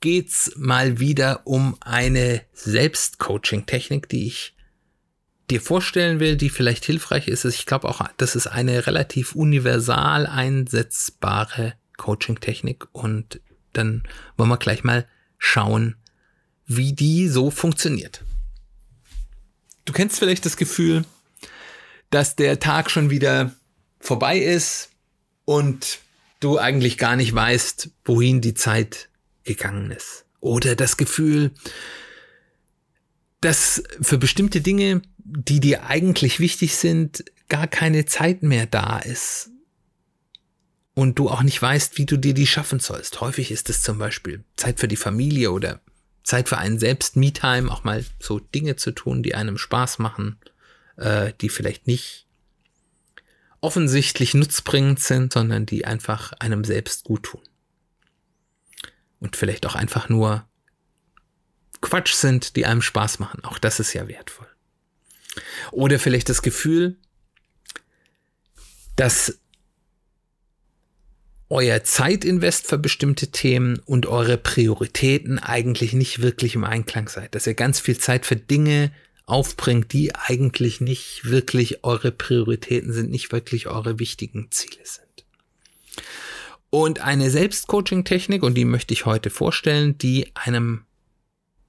[0.00, 4.54] geht's mal wieder um eine Selbstcoaching-Technik, die ich
[5.50, 7.44] dir vorstellen will, die vielleicht hilfreich ist.
[7.44, 13.40] Ich glaube auch, das ist eine relativ universal einsetzbare Coaching-Technik und
[13.72, 14.02] dann
[14.36, 15.06] wollen wir gleich mal
[15.38, 15.96] schauen,
[16.66, 18.24] wie die so funktioniert.
[19.84, 21.04] Du kennst vielleicht das Gefühl,
[22.10, 23.54] dass der Tag schon wieder
[24.00, 24.90] vorbei ist
[25.44, 25.98] und
[26.40, 29.07] du eigentlich gar nicht weißt, wohin die Zeit
[29.48, 30.26] gegangen ist.
[30.40, 31.50] Oder das Gefühl,
[33.40, 39.50] dass für bestimmte Dinge, die dir eigentlich wichtig sind, gar keine Zeit mehr da ist.
[40.94, 43.20] Und du auch nicht weißt, wie du dir die schaffen sollst.
[43.20, 45.80] Häufig ist es zum Beispiel Zeit für die Familie oder
[46.24, 50.38] Zeit für einen selbst, Me-Time, auch mal so Dinge zu tun, die einem Spaß machen,
[50.96, 52.26] äh, die vielleicht nicht
[53.60, 57.40] offensichtlich nutzbringend sind, sondern die einfach einem selbst gut tun
[59.20, 60.46] und vielleicht auch einfach nur
[61.80, 63.44] Quatsch sind, die einem Spaß machen.
[63.44, 64.48] Auch das ist ja wertvoll.
[65.70, 66.96] Oder vielleicht das Gefühl,
[68.96, 69.38] dass
[71.50, 77.34] euer Zeitinvest für bestimmte Themen und eure Prioritäten eigentlich nicht wirklich im Einklang seid.
[77.34, 78.92] Dass ihr ganz viel Zeit für Dinge
[79.24, 85.24] aufbringt, die eigentlich nicht wirklich eure Prioritäten sind, nicht wirklich eure wichtigen Ziele sind.
[86.70, 90.84] Und eine Selbstcoaching-Technik, und die möchte ich heute vorstellen, die einem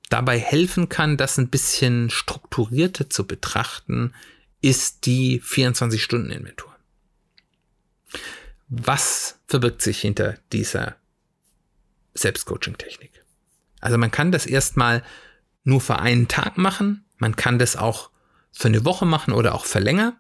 [0.10, 4.14] dabei helfen kann, das ein bisschen strukturierter zu betrachten,
[4.62, 6.76] ist die 24-Stunden-Inventur.
[8.68, 10.96] Was verbirgt sich hinter dieser
[12.14, 13.12] Selbstcoaching-Technik?
[13.80, 15.04] Also man kann das erstmal
[15.64, 18.10] nur für einen Tag machen, man kann das auch
[18.52, 20.18] für eine Woche machen oder auch für länger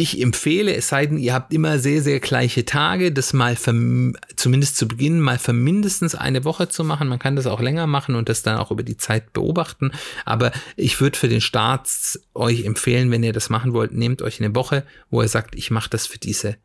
[0.00, 4.76] ich empfehle, es sei denn, ihr habt immer sehr, sehr gleiche Tage, das mal zumindest
[4.76, 7.08] zu Beginn mal für mindestens eine Woche zu machen.
[7.08, 9.92] Man kann das auch länger machen und das dann auch über die Zeit beobachten.
[10.24, 11.88] Aber ich würde für den Start
[12.32, 15.70] euch empfehlen, wenn ihr das machen wollt, nehmt euch eine Woche, wo ihr sagt, ich
[15.70, 16.56] mache das für diese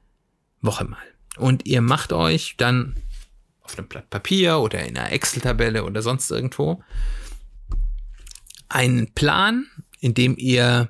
[0.62, 1.04] Woche mal.
[1.38, 2.96] Und ihr macht euch dann
[3.62, 6.82] auf einem Blatt Papier oder in einer Excel-Tabelle oder sonst irgendwo
[8.70, 9.68] einen Plan,
[10.00, 10.90] in dem ihr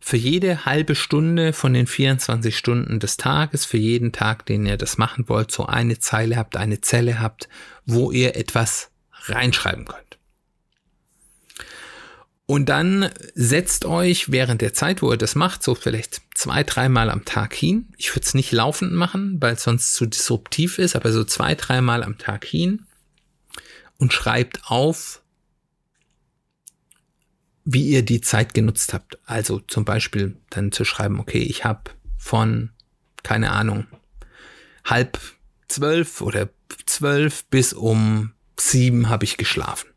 [0.00, 4.78] für jede halbe Stunde von den 24 Stunden des Tages, für jeden Tag, den ihr
[4.78, 7.48] das machen wollt, so eine Zeile habt, eine Zelle habt,
[7.84, 8.90] wo ihr etwas
[9.26, 10.18] reinschreiben könnt.
[12.46, 17.08] Und dann setzt euch während der Zeit, wo ihr das macht, so vielleicht zwei, dreimal
[17.08, 17.92] am Tag hin.
[17.96, 21.54] Ich würde es nicht laufend machen, weil es sonst zu disruptiv ist, aber so zwei,
[21.54, 22.86] dreimal am Tag hin
[23.98, 25.22] und schreibt auf,
[27.64, 29.18] wie ihr die Zeit genutzt habt.
[29.26, 32.70] Also zum Beispiel dann zu schreiben, okay, ich habe von,
[33.22, 33.86] keine Ahnung,
[34.84, 35.18] halb
[35.68, 36.48] zwölf oder
[36.86, 39.88] zwölf bis um sieben habe ich geschlafen.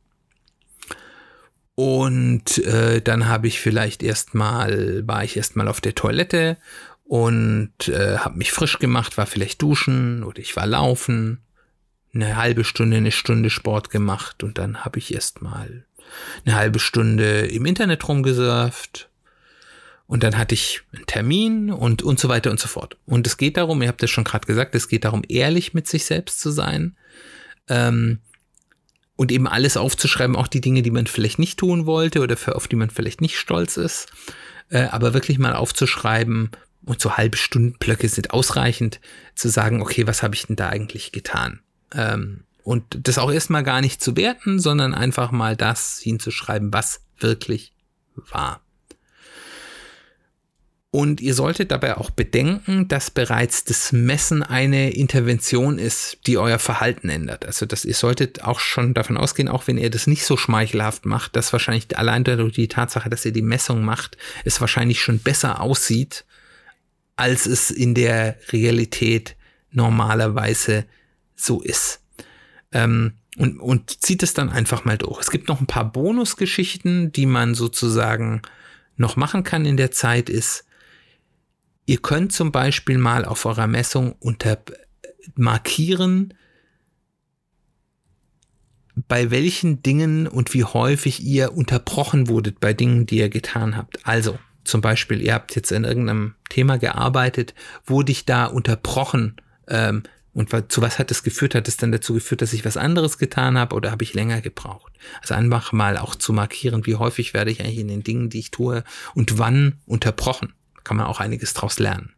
[1.75, 6.57] Und äh, dann habe ich vielleicht erstmal, war ich erstmal auf der Toilette
[7.03, 11.41] und äh, habe mich frisch gemacht, war vielleicht duschen oder ich war laufen,
[12.13, 15.85] eine halbe Stunde, eine Stunde Sport gemacht und dann habe ich erstmal
[16.45, 19.09] eine halbe Stunde im Internet rumgesurft
[20.07, 22.97] und dann hatte ich einen Termin und, und so weiter und so fort.
[23.05, 25.87] Und es geht darum, ihr habt es schon gerade gesagt, es geht darum, ehrlich mit
[25.87, 26.95] sich selbst zu sein
[27.69, 28.19] ähm,
[29.15, 32.55] und eben alles aufzuschreiben, auch die Dinge, die man vielleicht nicht tun wollte oder für,
[32.55, 34.11] auf die man vielleicht nicht stolz ist,
[34.69, 36.51] äh, aber wirklich mal aufzuschreiben,
[36.85, 38.99] und so halbe Stundenblöcke sind ausreichend,
[39.35, 41.61] zu sagen, okay, was habe ich denn da eigentlich getan?
[41.93, 47.01] Ähm, und das auch erstmal gar nicht zu werten, sondern einfach mal das hinzuschreiben, was
[47.19, 47.73] wirklich
[48.15, 48.61] war.
[50.95, 56.59] Und ihr solltet dabei auch bedenken, dass bereits das Messen eine Intervention ist, die euer
[56.59, 57.47] Verhalten ändert.
[57.47, 61.07] Also dass ihr solltet auch schon davon ausgehen, auch wenn ihr das nicht so schmeichelhaft
[61.07, 65.17] macht, dass wahrscheinlich allein durch die Tatsache, dass ihr die Messung macht, es wahrscheinlich schon
[65.17, 66.25] besser aussieht,
[67.15, 69.35] als es in der Realität
[69.71, 70.85] normalerweise
[71.35, 72.02] so ist.
[72.73, 75.21] Ähm, und, und zieht es dann einfach mal durch.
[75.21, 78.41] Es gibt noch ein paar Bonusgeschichten, die man sozusagen
[78.95, 80.65] noch machen kann in der Zeit, ist,
[81.85, 84.59] ihr könnt zum Beispiel mal auf eurer Messung unter
[85.35, 86.33] markieren,
[89.07, 94.05] bei welchen Dingen und wie häufig ihr unterbrochen wurdet bei Dingen, die ihr getan habt.
[94.05, 97.55] Also zum Beispiel, ihr habt jetzt in irgendeinem Thema gearbeitet,
[97.85, 99.37] wurde ich da unterbrochen
[99.67, 101.53] ähm, und zu was hat es geführt?
[101.53, 104.41] Hat es dann dazu geführt, dass ich was anderes getan habe oder habe ich länger
[104.41, 104.91] gebraucht?
[105.21, 108.39] Also einfach mal auch zu markieren, wie häufig werde ich eigentlich in den Dingen, die
[108.39, 108.83] ich tue
[109.13, 110.53] und wann unterbrochen.
[110.83, 112.13] Kann man auch einiges draus lernen.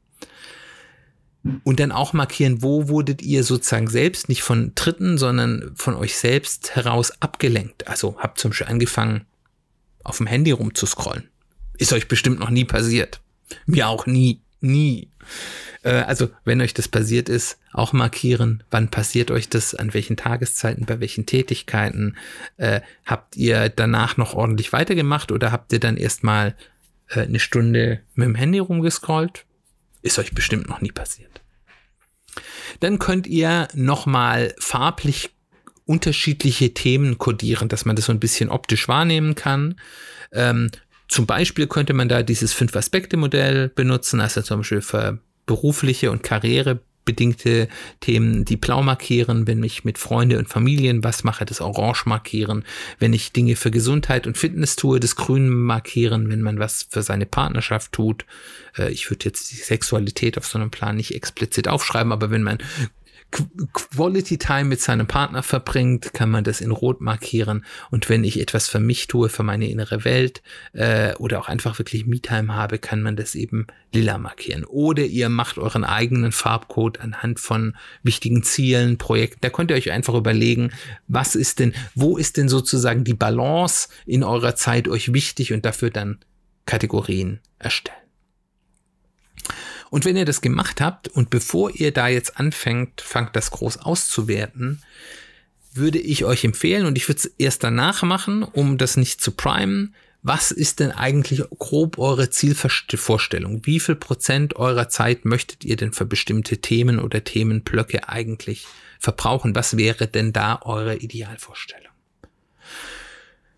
[1.64, 6.18] Und dann auch markieren, wo wurdet ihr sozusagen selbst, nicht von Dritten, sondern von euch
[6.18, 7.88] selbst heraus abgelenkt.
[7.88, 9.26] Also habt zum Beispiel angefangen,
[10.04, 11.30] auf dem Handy rumzuscrollen.
[11.78, 13.22] Ist euch bestimmt noch nie passiert.
[13.68, 15.10] Mir auch nie, nie.
[15.84, 20.18] Äh, also, wenn euch das passiert ist, auch markieren, wann passiert euch das, an welchen
[20.18, 22.18] Tageszeiten, bei welchen Tätigkeiten.
[22.58, 26.56] Äh, habt ihr danach noch ordentlich weitergemacht oder habt ihr dann erstmal
[27.10, 29.46] äh, eine Stunde mit dem Handy rumgescrollt?
[30.02, 31.42] Ist euch bestimmt noch nie passiert.
[32.80, 35.32] Dann könnt ihr nochmal farblich
[35.86, 39.80] unterschiedliche Themen kodieren, dass man das so ein bisschen optisch wahrnehmen kann.
[40.32, 40.72] Ähm,
[41.08, 47.68] zum Beispiel könnte man da dieses Fünf-Aspekte-Modell benutzen, also zum Beispiel für berufliche und karrierebedingte
[48.00, 52.64] Themen, die blau markieren, wenn ich mit Freunde und Familien was mache, das orange markieren,
[53.00, 57.04] wenn ich Dinge für Gesundheit und Fitness tue, das grün markieren, wenn man was für
[57.04, 58.26] seine Partnerschaft tut.
[58.78, 62.44] Äh, ich würde jetzt die Sexualität auf so einem Plan nicht explizit aufschreiben, aber wenn
[62.44, 62.58] man
[63.74, 67.66] Quality Time mit seinem Partner verbringt, kann man das in Rot markieren.
[67.92, 70.42] Und wenn ich etwas für mich tue, für meine innere Welt
[70.74, 74.64] äh, oder auch einfach wirklich Me-Time habe, kann man das eben lila markieren.
[74.64, 79.40] Oder ihr macht euren eigenen Farbcode anhand von wichtigen Zielen, Projekten.
[79.42, 80.72] Da könnt ihr euch einfach überlegen,
[81.08, 85.66] was ist denn, wo ist denn sozusagen die Balance in eurer Zeit euch wichtig und
[85.66, 86.20] dafür dann
[86.66, 88.05] Kategorien erstellen.
[89.90, 93.78] Und wenn ihr das gemacht habt und bevor ihr da jetzt anfängt, fangt das groß
[93.78, 94.82] auszuwerten,
[95.74, 99.32] würde ich euch empfehlen und ich würde es erst danach machen, um das nicht zu
[99.32, 99.94] primen.
[100.22, 103.66] Was ist denn eigentlich grob eure Zielvorstellung?
[103.66, 108.66] Wie viel Prozent eurer Zeit möchtet ihr denn für bestimmte Themen oder Themenblöcke eigentlich
[109.00, 109.54] verbrauchen?
[109.54, 111.92] Was wäre denn da eure Idealvorstellung?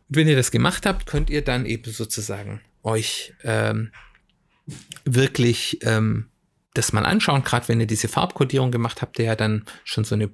[0.09, 3.91] Und wenn ihr das gemacht habt, könnt ihr dann eben sozusagen euch ähm,
[5.05, 6.27] wirklich ähm,
[6.73, 10.15] das mal anschauen, gerade wenn ihr diese Farbkodierung gemacht habt, ihr ja dann schon so
[10.15, 10.29] eine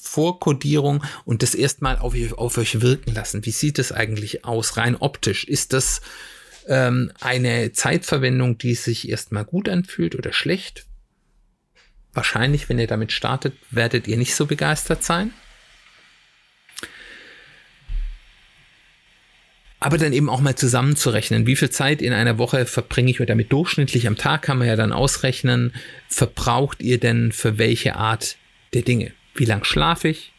[0.00, 3.44] Vorkodierung und das erstmal auf, auf euch wirken lassen.
[3.44, 5.44] Wie sieht es eigentlich aus, rein optisch?
[5.44, 6.00] Ist das
[6.68, 10.86] ähm, eine Zeitverwendung, die sich erstmal gut anfühlt oder schlecht?
[12.12, 15.32] Wahrscheinlich, wenn ihr damit startet, werdet ihr nicht so begeistert sein.
[19.80, 23.28] Aber dann eben auch mal zusammenzurechnen, wie viel Zeit in einer Woche verbringe ich oder
[23.28, 25.72] damit durchschnittlich am Tag kann man ja dann ausrechnen,
[26.08, 28.36] verbraucht ihr denn für welche Art
[28.74, 29.12] der Dinge?
[29.34, 30.32] Wie lang schlafe ich?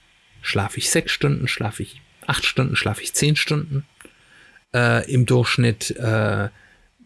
[0.44, 1.48] Schlafe ich sechs Stunden?
[1.48, 2.76] Schlafe ich acht Stunden?
[2.76, 3.86] Schlafe ich zehn Stunden?
[4.76, 6.50] Äh, Im Durchschnitt äh,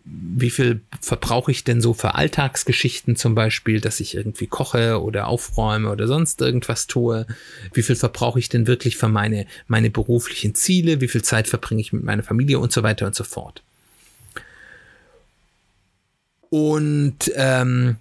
[0.06, 5.28] wie viel verbrauche ich denn so für Alltagsgeschichten zum Beispiel, dass ich irgendwie koche oder
[5.28, 7.26] aufräume oder sonst irgendwas tue?
[7.74, 11.02] Wie viel verbrauche ich denn wirklich für meine, meine beruflichen Ziele?
[11.02, 13.64] Wie viel Zeit verbringe ich mit meiner Familie und so weiter und so fort?
[16.52, 17.96] Und ähm,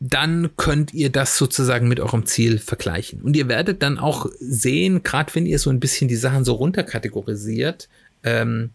[0.00, 3.20] dann könnt ihr das sozusagen mit eurem Ziel vergleichen.
[3.20, 6.54] Und ihr werdet dann auch sehen, gerade wenn ihr so ein bisschen die Sachen so
[6.54, 7.88] runterkategorisiert,
[8.24, 8.70] ähm,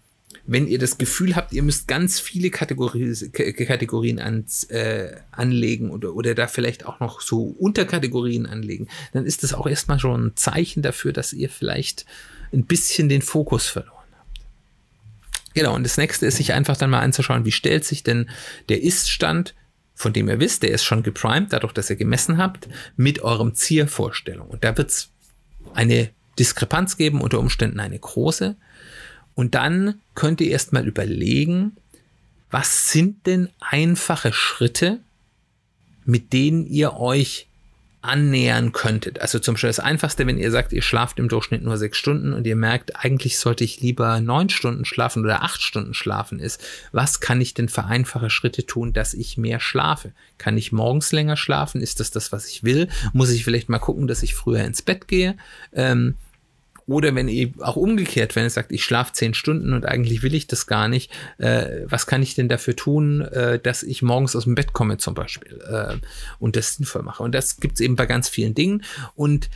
[0.47, 6.13] wenn ihr das Gefühl habt, ihr müsst ganz viele Kategorie, Kategorien ans, äh, anlegen oder,
[6.13, 10.35] oder da vielleicht auch noch so Unterkategorien anlegen, dann ist das auch erstmal schon ein
[10.35, 12.05] Zeichen dafür, dass ihr vielleicht
[12.53, 14.41] ein bisschen den Fokus verloren habt.
[15.55, 18.29] Genau, und das nächste ist, sich einfach dann mal anzuschauen, wie stellt sich denn
[18.69, 19.55] der Ist-Stand,
[19.95, 23.55] von dem ihr wisst, der ist schon geprimed, dadurch, dass ihr gemessen habt, mit eurem
[23.55, 24.47] Zielvorstellung.
[24.47, 25.09] Und da wird es
[25.73, 28.57] eine Diskrepanz geben, unter Umständen eine große.
[29.35, 31.75] Und dann könnt ihr erstmal überlegen,
[32.49, 34.99] was sind denn einfache Schritte,
[36.05, 37.47] mit denen ihr euch
[38.05, 39.19] annähern könntet.
[39.19, 42.33] Also zum Beispiel das Einfachste, wenn ihr sagt, ihr schlaft im Durchschnitt nur sechs Stunden
[42.33, 46.63] und ihr merkt, eigentlich sollte ich lieber neun Stunden schlafen oder acht Stunden schlafen ist.
[46.91, 50.11] Was kann ich denn für einfache Schritte tun, dass ich mehr schlafe?
[50.37, 51.81] Kann ich morgens länger schlafen?
[51.81, 52.89] Ist das das, was ich will?
[53.13, 55.35] Muss ich vielleicht mal gucken, dass ich früher ins Bett gehe?
[55.73, 56.15] Ähm,
[56.87, 60.35] oder wenn ihr auch umgekehrt, wenn ihr sagt, ich schlafe zehn Stunden und eigentlich will
[60.35, 64.35] ich das gar nicht, äh, was kann ich denn dafür tun, äh, dass ich morgens
[64.35, 65.97] aus dem Bett komme zum Beispiel äh,
[66.39, 67.23] und das sinnvoll mache.
[67.23, 68.83] Und das gibt es eben bei ganz vielen Dingen.
[69.15, 69.49] Und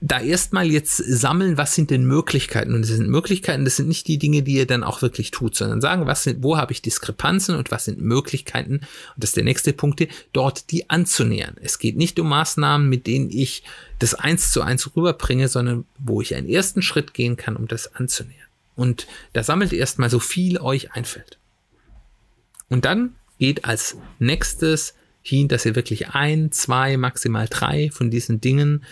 [0.00, 2.74] da erstmal jetzt sammeln, was sind denn Möglichkeiten?
[2.74, 5.56] Und das sind Möglichkeiten, das sind nicht die Dinge, die ihr dann auch wirklich tut,
[5.56, 8.74] sondern sagen, was sind, wo habe ich Diskrepanzen und was sind Möglichkeiten?
[8.74, 8.86] Und
[9.16, 11.56] das ist der nächste Punkt, dort die anzunähern.
[11.60, 13.64] Es geht nicht um Maßnahmen, mit denen ich
[13.98, 17.94] das eins zu eins rüberbringe, sondern wo ich einen ersten Schritt gehen kann, um das
[17.96, 18.46] anzunähern.
[18.76, 21.38] Und da sammelt erstmal so viel euch einfällt.
[22.68, 28.40] Und dann geht als nächstes hin, dass ihr wirklich ein, zwei, maximal drei von diesen
[28.40, 28.84] Dingen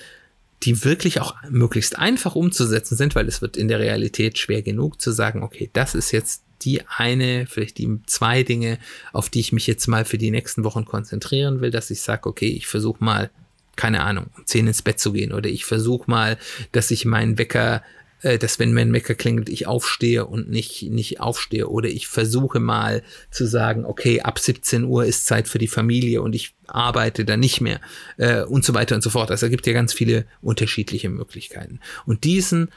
[0.63, 5.01] die wirklich auch möglichst einfach umzusetzen sind, weil es wird in der Realität schwer genug
[5.01, 8.79] zu sagen, okay, das ist jetzt die eine, vielleicht die zwei Dinge,
[9.13, 12.29] auf die ich mich jetzt mal für die nächsten Wochen konzentrieren will, dass ich sage,
[12.29, 13.31] okay, ich versuche mal,
[13.77, 16.39] keine Ahnung, um zehn ins Bett zu gehen oder ich versuche mal,
[16.73, 17.83] dass ich meinen Wecker
[18.23, 21.69] äh, dass wenn mein Wecker klingelt, ich aufstehe und nicht, nicht aufstehe.
[21.69, 26.23] Oder ich versuche mal zu sagen, okay, ab 17 Uhr ist Zeit für die Familie
[26.23, 27.81] und ich arbeite dann nicht mehr
[28.17, 29.31] äh, und so weiter und so fort.
[29.31, 31.81] Also es gibt ja ganz viele unterschiedliche Möglichkeiten.
[32.07, 32.71] Und diesen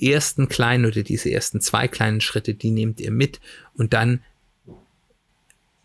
[0.00, 3.40] ersten kleinen oder diese ersten zwei kleinen Schritte, die nehmt ihr mit
[3.74, 4.20] und dann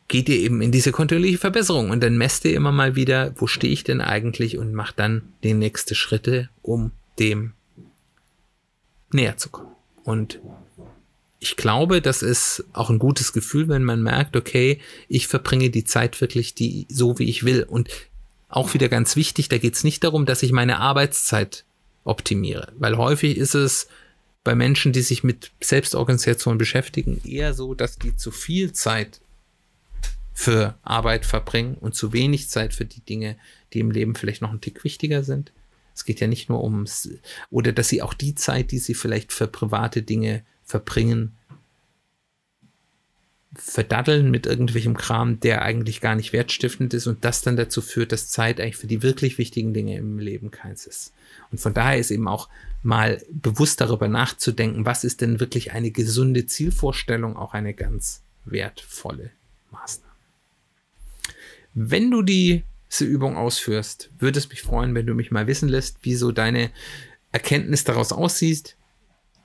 [0.07, 3.47] geht ihr eben in diese kontinuierliche Verbesserung und dann messt ihr immer mal wieder, wo
[3.47, 7.53] stehe ich denn eigentlich und macht dann die nächsten Schritte, um dem
[9.13, 9.71] näher zu kommen.
[10.03, 10.39] Und
[11.39, 15.83] ich glaube, das ist auch ein gutes Gefühl, wenn man merkt, okay, ich verbringe die
[15.83, 17.63] Zeit wirklich die, so, wie ich will.
[17.63, 17.89] Und
[18.47, 21.65] auch wieder ganz wichtig, da geht es nicht darum, dass ich meine Arbeitszeit
[22.03, 23.87] optimiere, weil häufig ist es
[24.43, 29.21] bei Menschen, die sich mit Selbstorganisation beschäftigen, eher so, dass die zu viel Zeit
[30.33, 33.37] für Arbeit verbringen und zu wenig Zeit für die Dinge,
[33.73, 35.51] die im Leben vielleicht noch ein Tick wichtiger sind.
[35.93, 37.09] Es geht ja nicht nur ums,
[37.49, 41.35] oder dass sie auch die Zeit, die sie vielleicht für private Dinge verbringen,
[43.53, 48.13] verdaddeln mit irgendwelchem Kram, der eigentlich gar nicht wertstiftend ist und das dann dazu führt,
[48.13, 51.13] dass Zeit eigentlich für die wirklich wichtigen Dinge im Leben keins ist.
[51.51, 52.47] Und von daher ist eben auch
[52.81, 59.31] mal bewusst darüber nachzudenken, was ist denn wirklich eine gesunde Zielvorstellung, auch eine ganz wertvolle
[59.71, 60.11] Maßnahme.
[61.73, 65.69] Wenn du die diese Übung ausführst, würde es mich freuen, wenn du mich mal wissen
[65.69, 66.71] lässt, wie so deine
[67.31, 68.75] Erkenntnis daraus aussieht.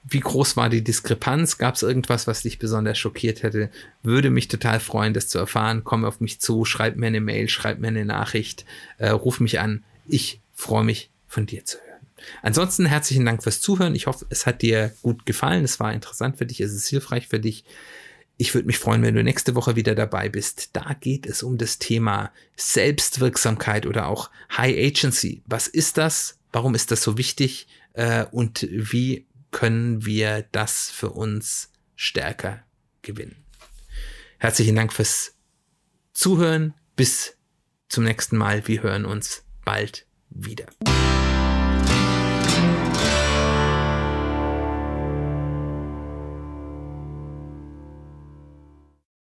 [0.09, 1.59] Wie groß war die Diskrepanz?
[1.59, 3.71] Gab es irgendwas, was dich besonders schockiert hätte?
[4.03, 5.83] Würde mich total freuen, das zu erfahren.
[5.85, 8.65] Komm auf mich zu, schreib mir eine Mail, schreib mir eine Nachricht,
[8.99, 9.85] äh, ruf mich an.
[10.07, 12.07] Ich freue mich, von dir zu hören.
[12.43, 13.95] Ansonsten herzlichen Dank fürs Zuhören.
[13.95, 15.65] Ich hoffe, es hat dir gut gefallen.
[15.65, 17.65] Es war interessant für dich, es ist hilfreich für dich.
[18.39, 20.71] Ich würde mich freuen, wenn du nächste Woche wieder dabei bist.
[20.75, 25.43] Da geht es um das Thema Selbstwirksamkeit oder auch High Agency.
[25.47, 26.39] Was ist das?
[26.53, 27.67] Warum ist das so wichtig?
[27.95, 32.63] Äh, und wie können wir das für uns stärker
[33.01, 33.37] gewinnen?
[34.39, 35.35] Herzlichen Dank fürs
[36.13, 36.75] Zuhören.
[36.95, 37.37] Bis
[37.89, 38.69] zum nächsten Mal.
[38.69, 40.67] Wir hören uns bald wieder.